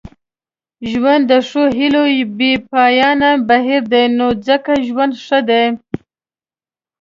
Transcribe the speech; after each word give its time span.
ژوند 0.91 1.23
د 1.31 1.33
ښو 1.47 1.63
هیلو 1.77 2.03
یو 2.17 2.29
بې 2.37 2.51
پایانه 2.71 3.31
بهیر 3.49 3.81
دی 3.93 4.05
نو 4.17 4.27
ځکه 4.47 4.71
ژوند 4.87 5.13
ښه 5.25 5.39
دی. 5.49 5.65